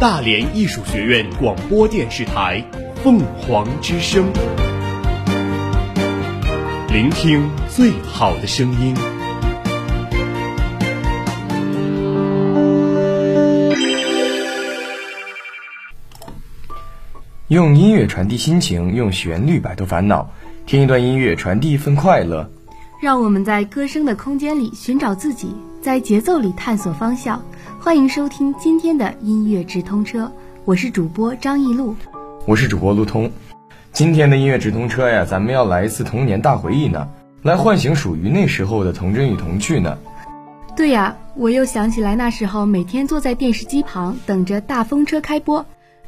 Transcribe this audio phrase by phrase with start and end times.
[0.00, 2.64] 大连艺术学院广播电视台
[3.02, 4.32] 凤凰之声，
[6.88, 8.94] 聆听最好的声音。
[17.48, 20.30] 用音乐传递心情，用旋律摆脱烦恼。
[20.64, 22.48] 听一段音乐，传递一份快乐。
[23.02, 27.44] 让我们在歌声的空间里寻找自己，在节奏里探索方向。
[27.88, 30.30] 欢迎收听今天的音乐直通车，
[30.66, 31.96] 我是主播张艺露，
[32.44, 33.30] 我是主播路通。
[33.92, 37.08] 今天的音乐直通车呀，咱们要来一次童年大回忆呢，
[37.40, 39.96] 来唤醒属于那时候的童真与童趣呢。
[40.76, 45.64] 对呀，我又想起来那时候每天坐在电视机旁，等着大风车开播。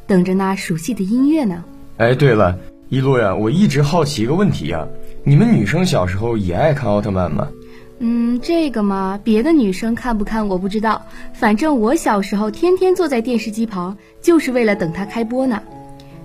[0.06, 1.64] 等着那熟悉的音乐呢。
[1.96, 2.58] 哎，对了，
[2.90, 4.86] 一路呀，我一直好奇一个问题呀，
[5.24, 7.48] 你们女生小时候也爱看奥特曼吗？
[8.02, 11.02] 嗯，这个嘛，别的女生看不看我不知道，
[11.34, 15.62] 反正我小时候天天坐在电视机旁，就是为了等它开播呢。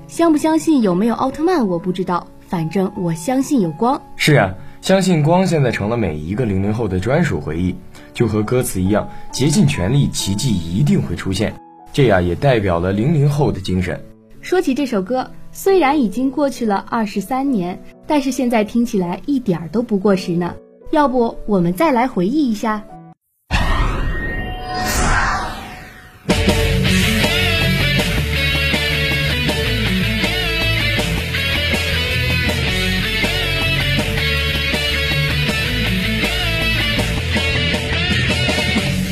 [0.08, 4.02] 相不相信有没有奥特曼我不知道，反正我相信有光。
[4.16, 7.76] 是啊，相信光现在成了每一个零零后的专属回忆，
[8.14, 11.54] 就和歌词一样，竭尽全力，奇迹一定会出现。
[11.92, 14.02] 这样也代表了零零后的精神。
[14.40, 20.54] 说起这首歌，虽然已经过去了二十三年，但是现在听起来一点儿都不过时呢。
[20.92, 22.82] 要不我们再来回忆一下？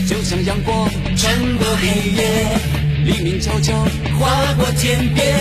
[0.08, 2.58] 就像阳光穿过黑夜。
[3.06, 3.74] 黎明悄悄
[4.18, 5.38] 划过天边，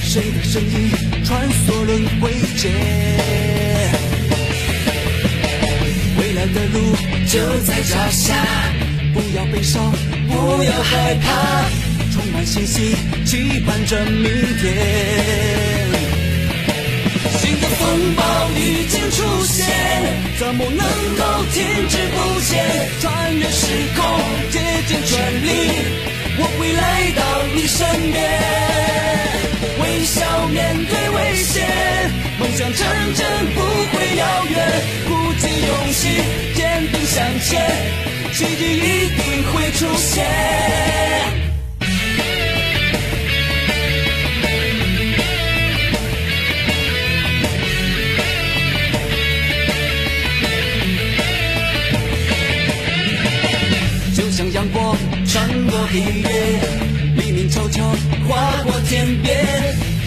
[0.00, 4.09] 谁的身影穿梭轮回间？
[6.40, 6.96] 未来的路
[7.26, 8.34] 就在脚下，
[9.12, 9.92] 不要悲伤，
[10.26, 11.68] 不要害怕，
[12.14, 12.96] 充满信心，
[13.26, 14.24] 期盼着明
[14.58, 14.74] 天。
[17.38, 18.22] 新的风暴
[18.56, 19.66] 已经出现，
[20.38, 20.78] 怎么能
[21.18, 22.88] 够停滞不前？
[23.02, 24.02] 穿越时空，
[24.50, 24.58] 竭
[24.88, 25.48] 尽全力。
[26.38, 27.22] 我会来到
[27.54, 28.18] 你身边，
[30.00, 31.62] 微笑面对危险，
[32.38, 36.08] 梦想成真不会遥远，鼓起勇气，
[36.54, 37.60] 坚定向前，
[38.32, 40.24] 奇迹一定会出现。
[54.16, 54.96] 就像阳光
[55.26, 56.58] 穿过黑夜，
[57.16, 57.84] 黎明悄悄
[58.26, 59.39] 划过天边，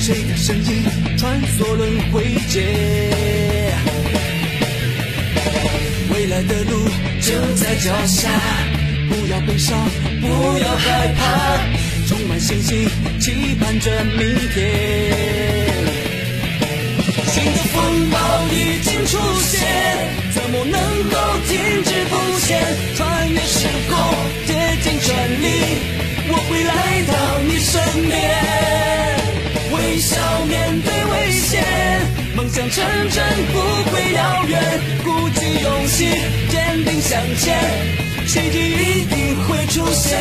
[0.06, 0.84] 谁的身影
[1.18, 2.62] 穿梭轮回间？
[6.14, 6.90] 未来的路
[7.22, 8.30] 就在脚下，
[9.08, 9.80] 不要悲伤，
[10.20, 10.28] 不
[10.60, 11.58] 要害怕，
[12.06, 12.86] 充满信心，
[13.22, 14.60] 期盼着明天。
[17.32, 18.18] 新的风暴
[18.52, 19.62] 已经出现，
[20.34, 20.82] 怎么能
[21.12, 22.62] 够停滞不前？
[22.98, 23.98] 穿越时空。
[24.48, 24.54] 竭
[24.84, 25.48] 尽全力，
[26.28, 26.74] 我会来
[27.08, 28.20] 到你身边，
[30.04, 31.64] 笑面对危险，
[32.36, 33.60] 梦想成真不
[33.90, 34.62] 会遥远，
[35.02, 36.10] 鼓起勇气，
[36.50, 37.58] 坚定向前，
[38.28, 40.20] 奇迹一定会出现。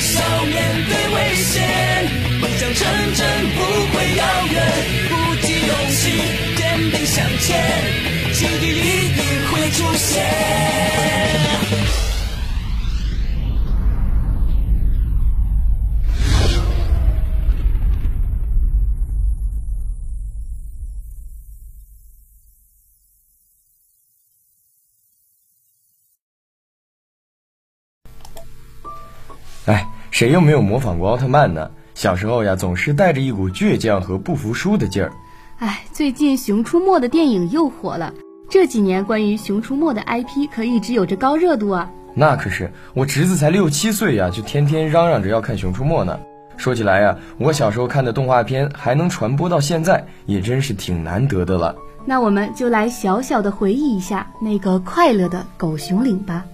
[0.00, 0.56] 笑面
[0.88, 1.62] 对危险，
[2.40, 3.20] 梦想成真
[3.54, 3.58] 不
[30.20, 31.70] 谁又没有模仿过奥特曼呢？
[31.94, 35.10] 小时候呀，总是带着一股倔强和不服输的劲儿。
[35.60, 38.12] 哎，最近《熊出没》的电影又火了，
[38.46, 41.90] 这几年关于《熊出没》的 IP 可一直有着高热度啊。
[42.12, 46.20] 那可是，我侄子才六七岁呀，就天天嚷嚷着要看《熊出没》呢。
[46.58, 51.74] 说起来呀，我小时候看的动画片还能传播到现在，也真是挺难得的了。
[52.04, 56.44] 那我们就来小小的回忆一下那个快乐的狗熊岭吧。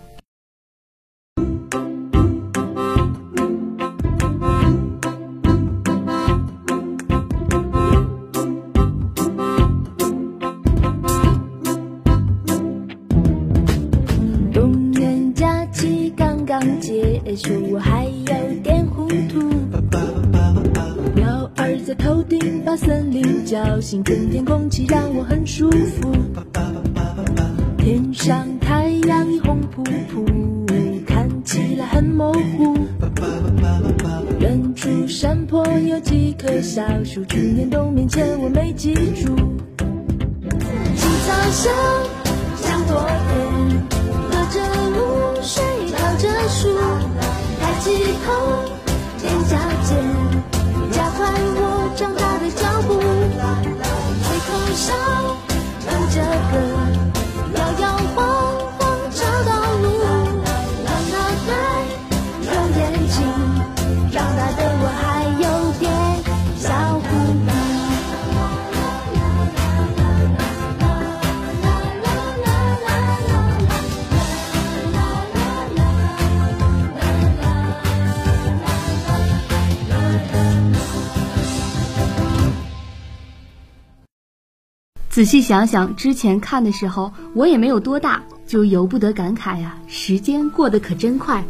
[85.16, 91.42] 仔细想想，之前看的时候，我也没有多大，就由不得感慨呀，时间过得可真快。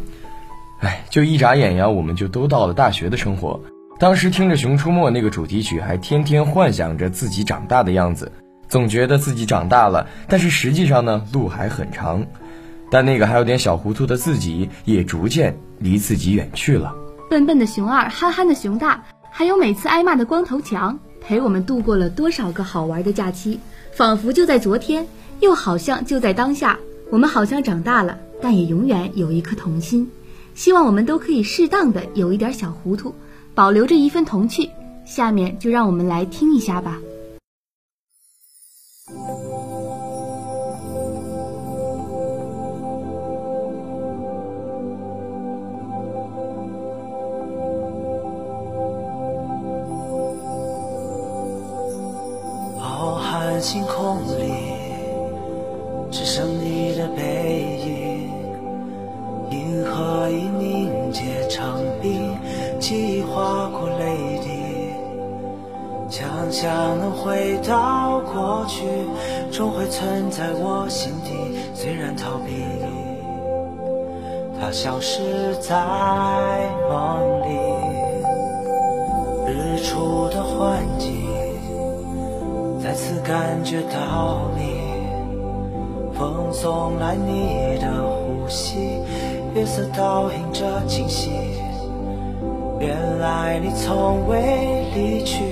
[0.79, 3.59] 哎，就一眨眼呀，我们就都到了大学的生活。
[3.99, 8.31] 当时听着《熊出没》那个主题曲，还天天幻想着自己长大的样子，
[8.69, 12.25] 总觉得自己长大了，但是实际上呢，路还很长。
[12.89, 16.95] 但那个还有点小糊涂的自己，也逐渐离自己远去了。
[17.29, 23.59] 笨笨的熊二，憨憨的熊大，还有每次挨骂的光头强，陪我们度过了多少个好玩的假期，
[23.91, 25.07] 仿佛就在昨天，
[25.39, 26.79] 又好像就在当下。
[27.09, 30.09] 我们好像长大了，但也永远有一颗童心。
[30.55, 33.13] 希望我们都可以适当的有一点小糊涂，
[33.53, 34.69] 保留着一份童趣。
[35.05, 36.99] 下面就让我们来听一下吧。
[53.59, 54.53] 星空里，
[56.11, 58.29] 只剩你的背影。
[59.49, 62.37] 银河已凝结成冰，
[62.79, 64.49] 记忆划过泪滴。
[66.09, 68.85] 想象能回到过去，
[69.51, 71.33] 终会存在我心底。
[71.73, 72.63] 虽然逃避，
[74.59, 75.75] 它消失在
[76.89, 77.66] 梦里。
[83.27, 84.79] 感觉到你，
[86.17, 89.01] 风送来你的呼吸，
[89.53, 91.29] 月色倒映着惊喜。
[92.79, 95.43] 原来你从未离去，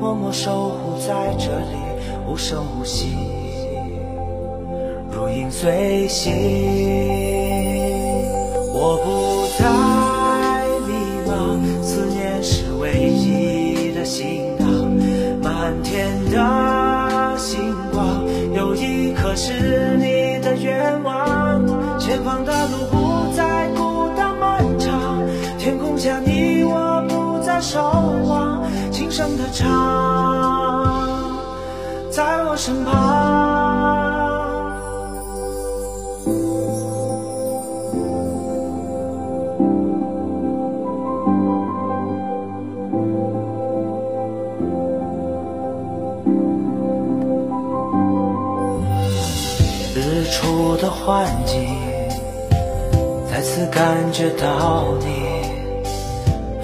[0.00, 1.76] 默默守护在这里，
[2.26, 3.08] 无声无息，
[5.10, 7.21] 如影随形。
[29.52, 29.68] 常，
[32.10, 32.92] 在我身旁。
[49.94, 51.60] 日出的幻境，
[53.30, 55.04] 再次感觉到你，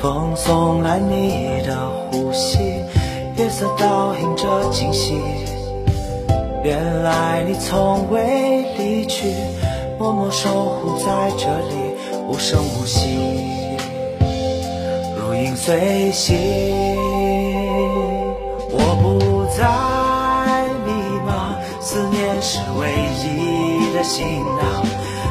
[0.01, 1.77] 风送来你的
[3.49, 5.19] 月，色倒映着惊喜。
[6.63, 9.33] 原来你从未离去，
[9.99, 11.75] 默默守护在这里，
[12.29, 13.09] 无声无息，
[15.17, 16.37] 如影随形。
[18.71, 19.65] 我不再
[20.85, 20.93] 迷
[21.27, 22.93] 茫，思念是唯
[23.25, 24.85] 一的行囊。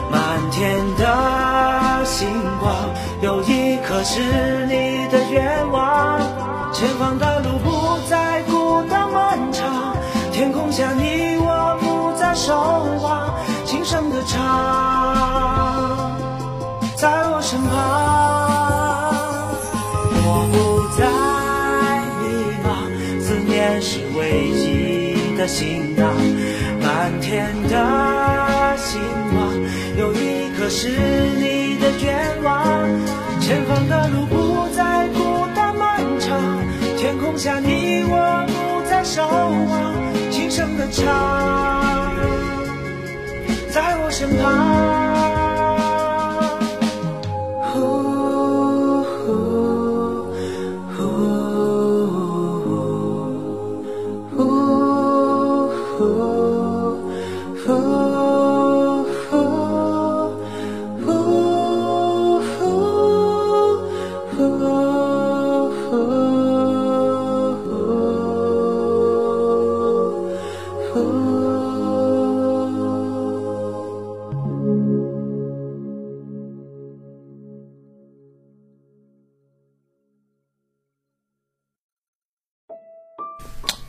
[0.09, 2.27] 满天的星
[2.59, 2.74] 光，
[3.21, 4.56] 有一颗是
[25.47, 26.13] 行囊。
[26.81, 28.99] 满天的星
[29.31, 29.53] 光，
[29.97, 32.87] 有一颗是你的愿望。
[33.39, 36.37] 前方的路不再孤单漫长，
[36.97, 39.93] 天空下你我不再守望，
[40.31, 41.05] 轻声的唱，
[43.69, 45.06] 在我身旁。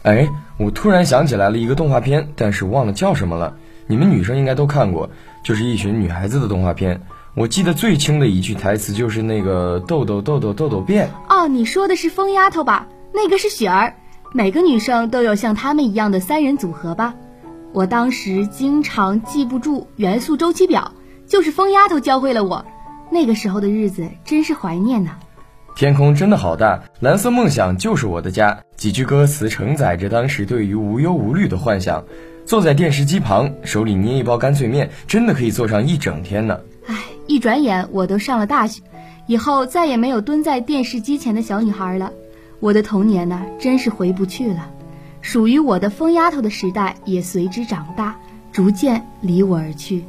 [0.02, 0.28] 哎，
[0.58, 3.56] 我突然想起来了一个动画片，但是忘了叫什么了。
[3.86, 5.10] 你们女生应该都看过，
[5.42, 7.00] 就是一群女孩子的动画片。
[7.34, 12.86] 我记得最清的一句台词就是那个“豆豆豆豆豆豆变哦，你说的是疯丫头吧？
[13.12, 13.94] 那个是雪儿。
[14.32, 17.14] 每个女生都有像她们一样的三人组合吧？
[17.72, 20.92] 我当时经常记不住元素周期表，
[21.26, 22.64] 就是疯丫头教会了我。
[23.10, 25.16] 那个时候的日子真是怀念呐、”。
[25.78, 28.58] 天空真的好大，蓝色梦想就是我的家。
[28.74, 32.04] 几句歌词承载着当时对于无忧无虑的幻想。
[32.44, 36.58] 坐在电视机旁，手里捏一包干脆面，真的可以坐上一整天呢。
[36.88, 36.96] 唉，
[37.28, 38.82] 一转眼我都上了大学，
[39.28, 42.10] 以后再也没有蹲在电视机前的小女孩了。
[42.58, 44.68] 我的童年呢，真是回不去了。
[45.22, 48.16] 属于我的疯丫头的时代也随之长大，
[48.50, 50.02] 逐渐离我而去。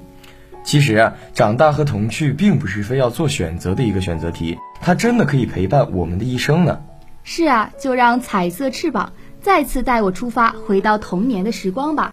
[0.70, 6.80] 其实啊，长大和童趣并不是非要做选择的一个选择题，它真的可以陪伴我们的一生呢。
[7.24, 9.12] 是啊，就让彩色翅膀
[9.42, 12.12] 再次带我出发，回到童年的时光吧。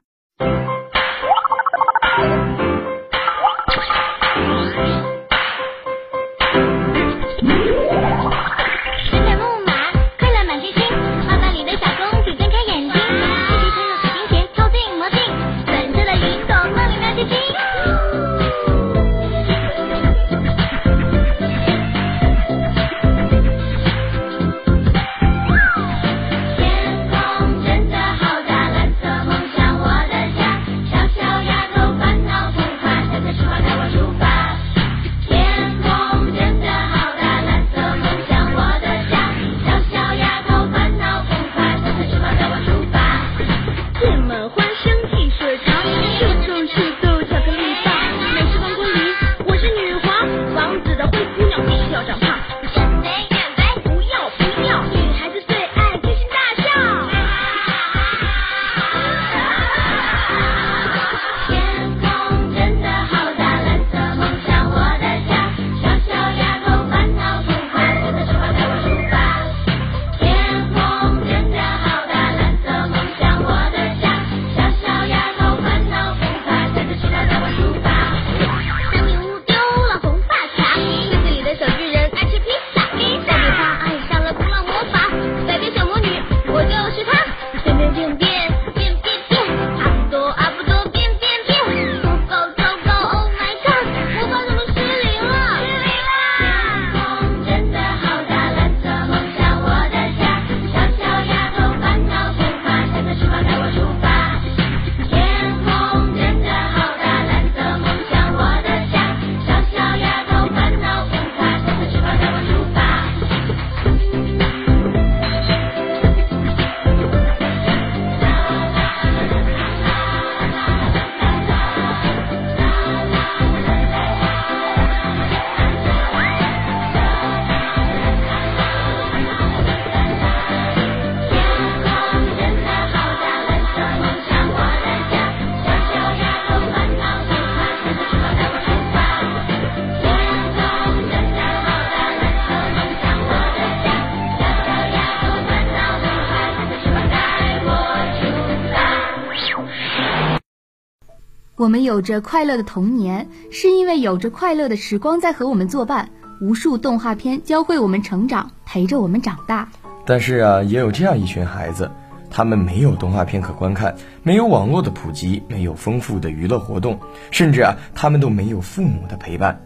[151.67, 156.09] 我们有着快乐的童年，是因为有着快乐的时光在和我们作伴。
[156.41, 159.69] 无数动画片教会我们成长，陪着我们长大。
[160.07, 161.91] 但是啊，也有这样一群孩子，
[162.31, 167.01] 他们没有动画片可观看，没有网络的普及，没有丰富的娱乐活动，
[167.33, 169.61] 甚至啊，他们都没有父母的陪伴，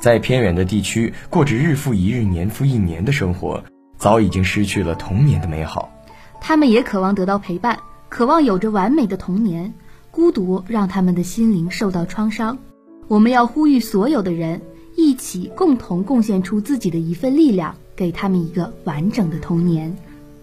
[0.00, 3.62] 在偏远的地区过着日复一日、年复一年的生活，
[3.96, 5.92] 早已经失去了童年的美好。
[6.40, 9.72] 他们也渴望得到陪伴，渴望有着完美的童年。
[10.16, 12.56] 孤独让他们的心灵受到创伤。
[13.06, 14.62] 我们要呼吁所有的人
[14.96, 19.94] 一起共同贡献出自己的一份力量，给他们一个完整的童年。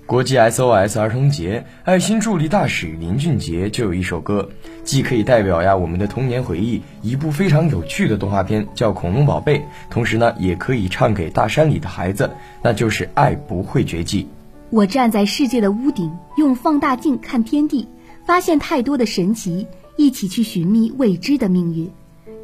[0.05, 4.47] 国际 SOS 儿童节，爱心助力大使林俊杰就有一首歌，
[4.83, 9.57] 既可以代表呀我们的童年回忆，一部非常有趣的动画片叫《恐龙宝贝》，
[9.89, 12.29] 同时呢，也可以唱给大山里的孩子，
[12.61, 14.27] 那就是爱不会绝迹。
[14.69, 17.87] 我站在世界的屋顶，用放大镜看天地。
[18.25, 21.91] 发现太多的神奇，一起去寻觅未知的命运，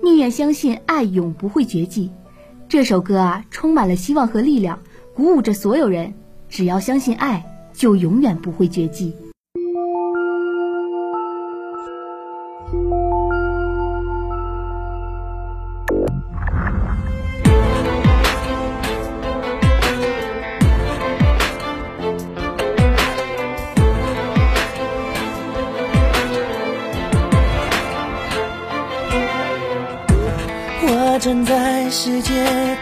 [0.04, 2.12] 宁愿相信爱永不会绝迹。
[2.68, 4.80] 这首歌啊，充满了希望和力量，
[5.16, 6.14] 鼓舞着所有人。
[6.50, 9.14] 只要相信爱，就永远不会绝迹。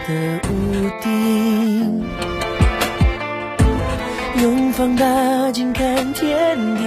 [0.08, 0.14] 的
[0.48, 2.02] 屋顶，
[4.40, 6.82] 用放大镜看天地，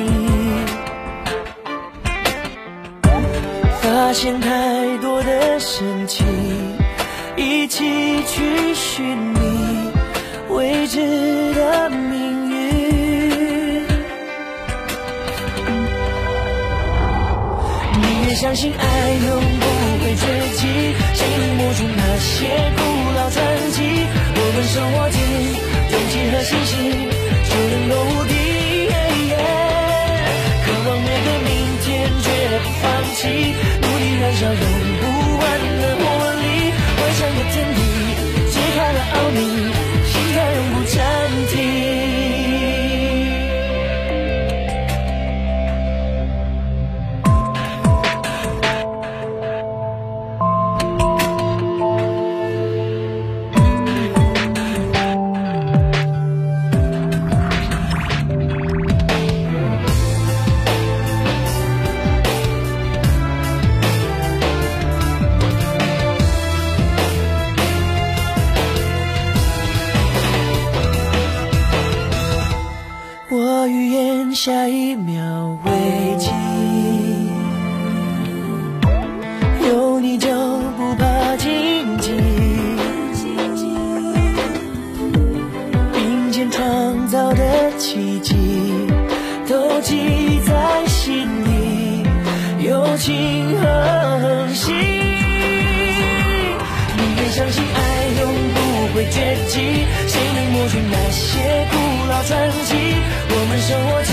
[3.80, 6.24] 发现太多的神奇，
[7.36, 9.40] 一起去寻觅
[10.50, 13.86] 未知的命运。
[18.02, 19.66] 宁愿相信爱永不
[20.04, 20.26] 会绝
[20.58, 20.66] 迹。
[21.58, 22.30] 摸出那些
[22.76, 23.40] 古老传
[23.72, 23.78] 奇，
[24.36, 25.18] 我们手握紧
[25.92, 26.74] 勇气和信心，
[27.48, 28.34] 就能够无敌。
[30.64, 31.50] 渴望每个明
[31.82, 31.88] 天，
[32.22, 32.28] 绝
[32.60, 32.84] 不放
[33.16, 33.20] 弃，
[33.82, 34.91] 努力燃烧勇气
[100.72, 101.76] 去那些古
[102.08, 102.72] 老传奇？
[103.30, 104.12] 我们手握紧。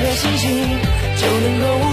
[0.00, 0.78] 和信心
[1.16, 1.87] 就能够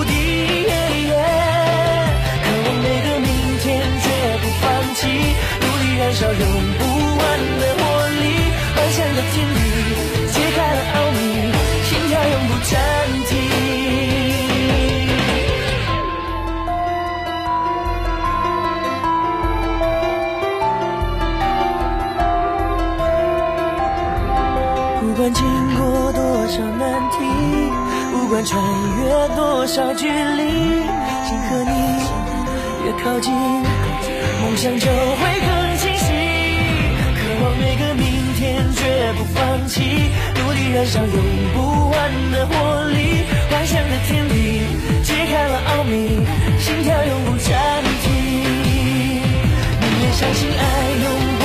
[25.06, 27.18] 不管经过多少难题。
[28.12, 28.60] 不管穿
[28.98, 30.50] 越多少距离，
[31.28, 31.72] 心和你
[32.84, 36.08] 越靠近，梦想就会更清晰。
[37.14, 38.04] 渴望每个明
[38.36, 40.10] 天，绝不放弃，
[40.42, 41.16] 努力燃烧用
[41.54, 42.98] 不完的活力，
[43.52, 44.34] 幻想的天地，
[45.04, 46.18] 揭开了奥秘，
[46.60, 47.54] 心跳永不暂
[48.02, 48.12] 停。
[49.82, 50.62] 宁愿相信爱
[51.04, 51.06] 永
[51.38, 51.45] 不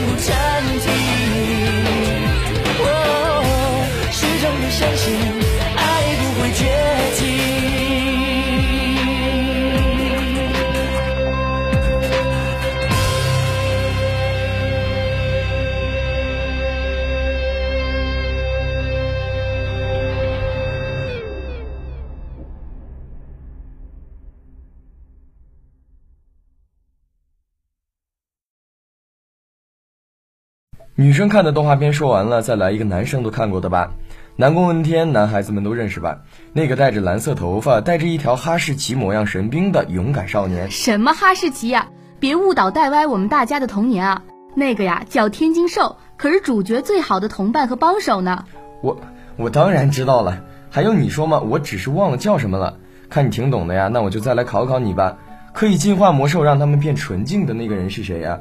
[31.01, 33.89] 女生看的动画片说完了，再来一个男生都看过的吧。
[34.35, 36.19] 南宫问天，男孩子们都认识吧？
[36.53, 40.69] 那个带着蓝色头发、带着一条哈士奇模样神兵的勇敢少年。
[40.69, 41.87] 什么哈士奇呀？
[42.19, 44.21] 别误导带歪我们大家的童年啊！
[44.53, 48.45] 那个呀叫天津兽，可是主角最好的同伴和帮手呢。
[48.83, 49.01] 我
[49.37, 51.39] 我当然知道了，还用你说吗？
[51.39, 52.77] 我只是忘了叫什么了。
[53.09, 55.17] 看你挺懂的呀，那我就再来考考你吧。
[55.51, 58.39] 可以进化魔兽让他们变纯净的那个人是谁呀？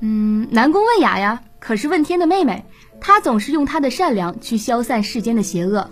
[0.00, 2.64] 嗯，南宫问雅呀，可是问天的妹妹，
[3.00, 5.90] 她总是用她的善良去消散世间的邪恶。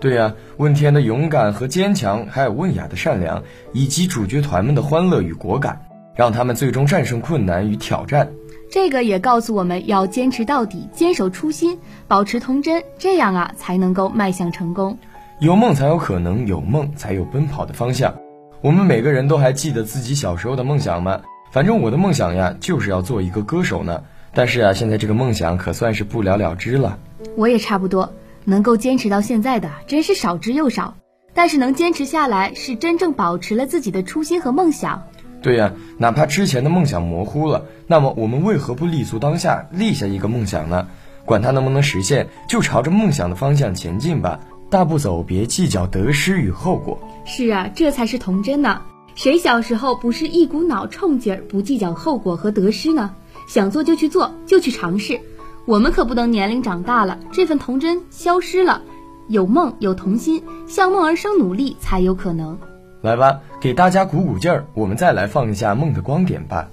[0.00, 5.84] 对呀，问天的勇敢和坚强，还有问雅的善良，以及主角团们的欢乐与果敢，
[6.14, 8.30] 让他们最终战胜困难与挑战。
[8.70, 14.96] 这个也告诉我们要坚持到底，坚守初心，保持童真，这样啊才能够迈向成功。
[15.40, 18.14] 有梦才有可能，有梦才有奔跑的方向。
[18.60, 21.20] 我们每个人都还记得自己小时候的梦想吗？
[21.50, 24.02] 反正我的梦想呀，就是要做一个歌手呢。
[24.32, 26.98] 但是啊，现在这个梦想可算是不了了之了。
[27.36, 28.12] 我也差不多，
[28.44, 30.94] 能够坚持到现在的真是少之又少。
[31.34, 35.02] 但是能坚持下来，是真正保持了自己的初心和梦想。
[35.42, 40.86] 对呀，哪怕之前的梦想模糊了，那么我们为何不立足当下，立下一个梦想呢？
[41.24, 44.38] 管它能不能实现，就朝着梦想的方向前进吧。
[44.70, 46.98] 大步走，别计较得失与后果。
[47.24, 48.82] 是啊，这才是童真呢。
[49.22, 53.14] 谁小时候不是一股脑冲劲儿，不计较后果和得失呢？
[53.46, 55.20] 想做就去做，就去尝试。
[55.66, 58.80] 我们可不能年龄长大了，这份童真消失了。
[59.28, 62.56] 有梦有童心，向梦而生，努力才有可能。
[63.02, 66.70] 来吧，给大家鼓鼓劲儿，我们再来放一下梦的光点吧。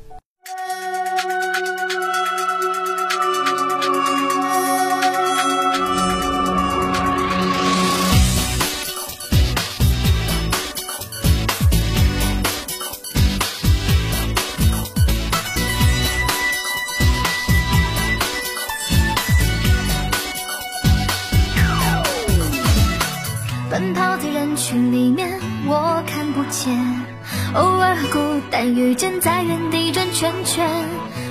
[24.58, 26.76] 群里面，我看不见。
[27.54, 30.67] 偶尔和孤单遇见，在原地转圈圈。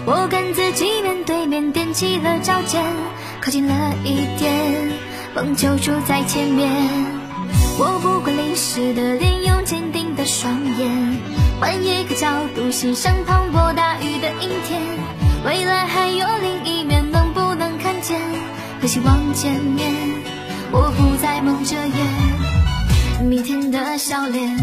[0.07, 2.85] 我跟自己面对面，踮起了脚尖，
[3.41, 4.53] 靠近了一点，
[5.35, 6.71] 梦就住在前面。
[7.79, 11.19] 我不管淋湿的脸，用坚定的双眼，
[11.61, 14.81] 换一个角度欣赏磅礴大雨的阴天。
[15.45, 18.21] 未来还有另一面，能不能看见？
[18.81, 19.93] 和希望见面，
[20.71, 22.36] 我不再蒙着眼。
[23.27, 24.57] 明天的笑脸，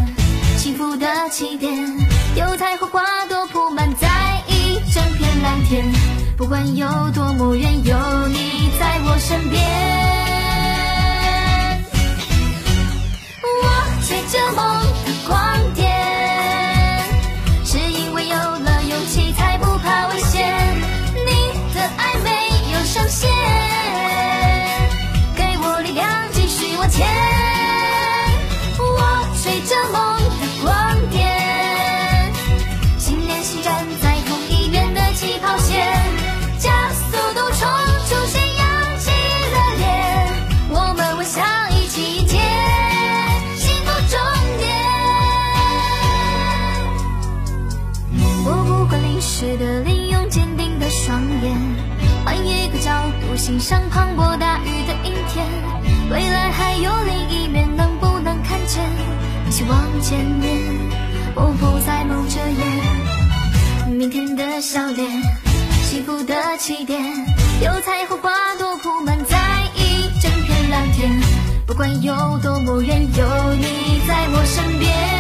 [0.58, 1.74] 幸福的起点，
[2.36, 5.86] 有彩虹花朵铺满在一整片蓝天。
[6.38, 7.98] 不管有多么远，有
[8.30, 9.62] 你在我身边。
[13.44, 13.50] 我
[14.08, 15.63] 追着梦的光
[59.70, 60.50] 望见面，
[61.36, 63.98] 我不再蒙着眼。
[63.98, 65.08] 明天的笑脸，
[65.84, 67.02] 幸福的起点，
[67.62, 69.38] 有彩虹花朵铺满在
[69.76, 71.12] 一整片蓝天。
[71.66, 75.13] 不管有多么远，有你在我身边。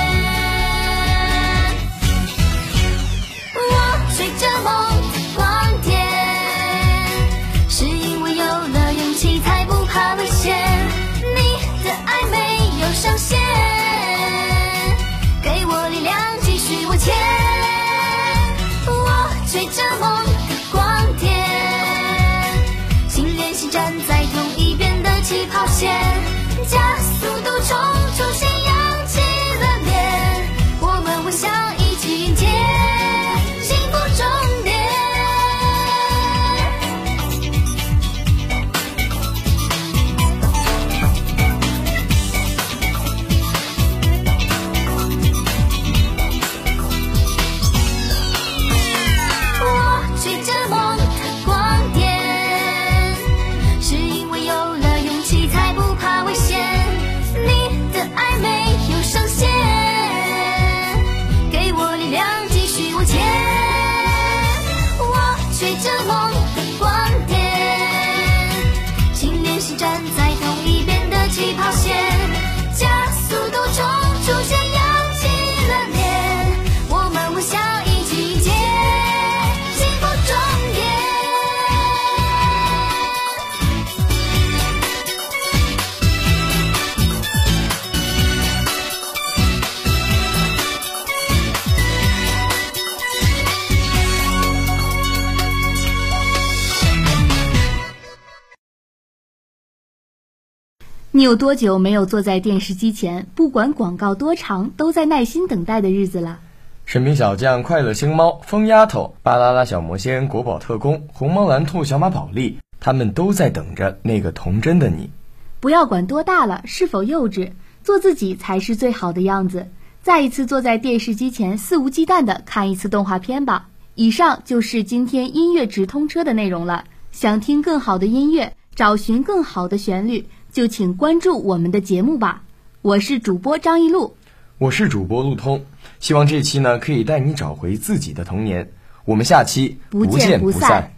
[101.15, 106.39] 你有多久没有坐在电视机前，不管广告多长，都在耐心等待的日子了？
[106.86, 115.12] 神兵小将、快乐星猫、疯丫头、巴啦啦小魔仙、国宝特工、红猫蓝兔、小马宝莉，他们都在等着那个童真的你。
[115.60, 117.52] 不要管多大了，是否幼稚，
[117.84, 119.67] 做自己才是最好的样子。
[120.02, 123.69] 再一次坐在电视机前，肆无忌惮地看一次动画片吧。
[123.93, 126.86] 以上就是今天音乐直通车的内容了。
[127.12, 132.43] 想听更好的音乐，找寻更好的旋律，就请关注我们的节目吧。
[132.83, 134.15] 我是主播张一路，
[134.59, 135.65] 我是主播路通，
[135.99, 138.71] 希望这期呢可以带你找回自己的童年。
[139.03, 140.93] 我们下期不见不不散